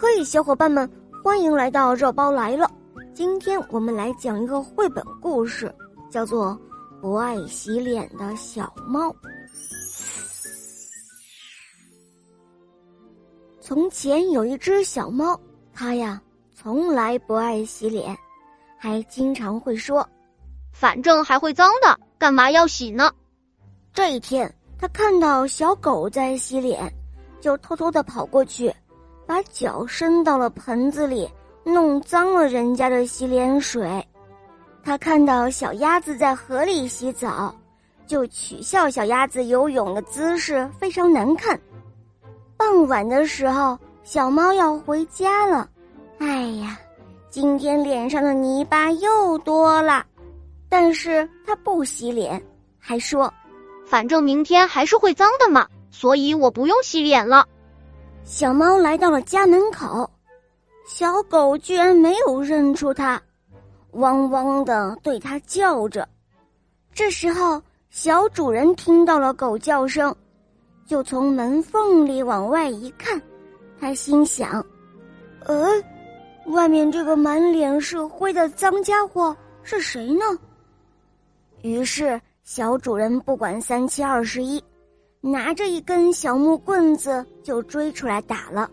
[0.00, 0.88] 嘿，小伙伴们，
[1.24, 2.70] 欢迎来到肉包来了。
[3.12, 5.74] 今天我们来讲一个绘本故事，
[6.08, 6.56] 叫做
[7.00, 9.08] 《不爱洗脸的小猫》。
[13.60, 15.36] 从前有一只小猫，
[15.74, 16.22] 它呀
[16.54, 18.16] 从来不爱洗脸，
[18.76, 20.08] 还经常会说
[20.72, 23.10] ：“反正还会脏的，干嘛要洗呢？”
[23.92, 26.88] 这一天，它看到小狗在洗脸，
[27.40, 28.72] 就偷偷的跑过去。
[29.28, 31.28] 把脚伸到了盆子里，
[31.62, 34.02] 弄脏了人家的洗脸水。
[34.82, 37.54] 他看到小鸭子在河里洗澡，
[38.06, 41.60] 就取笑小鸭子游泳的姿势非常难看。
[42.56, 45.68] 傍晚的时候，小猫要回家了。
[46.20, 46.78] 哎呀，
[47.28, 50.06] 今天脸上的泥巴又多了。
[50.70, 52.42] 但是它不洗脸，
[52.78, 53.30] 还说
[53.84, 57.46] ：“反正明天还是会脏的嘛，所以我不用洗脸了。”
[58.28, 60.08] 小猫来到了家门口，
[60.86, 63.18] 小狗居然没有认出它，
[63.92, 66.06] 汪汪的对它叫着。
[66.92, 70.14] 这时候，小主人听到了狗叫声，
[70.86, 73.20] 就从门缝里往外一看，
[73.80, 74.62] 他心想
[75.46, 75.66] ：“呃，
[76.48, 80.24] 外面这个满脸是灰的脏家伙是谁呢？”
[81.62, 84.62] 于是，小主人不管三七二十一。
[85.20, 88.70] 拿着一根小木棍子就追出来打了，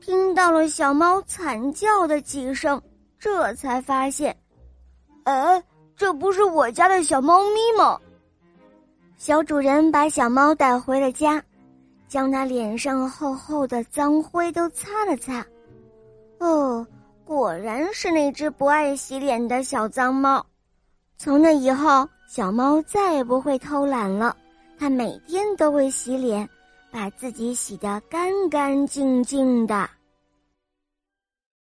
[0.00, 2.80] 听到了小猫惨叫的几声，
[3.18, 4.36] 这才发现，
[5.24, 5.62] 哎，
[5.96, 7.98] 这不是我家的小猫咪吗？
[9.16, 11.42] 小主人把小猫带回了家，
[12.06, 15.44] 将它脸上厚厚的脏灰都擦了擦。
[16.38, 16.86] 哦，
[17.24, 20.44] 果然是那只不爱洗脸的小脏猫。
[21.16, 24.36] 从那以后，小猫再也不会偷懒了。
[24.78, 26.48] 他每天都会洗脸，
[26.90, 29.88] 把自己洗得干干净净的。